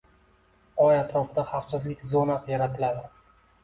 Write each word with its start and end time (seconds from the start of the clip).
Oy 0.85 0.97
atrofida 1.03 1.45
xavfsizlik 1.53 2.05
zonasi 2.17 2.57
yaratiladi. 2.57 3.11